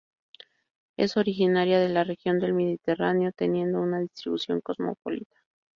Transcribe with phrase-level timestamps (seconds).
[0.97, 5.35] Es originaria de la región del Mediterráneo teniendo una distribución cosmopolita.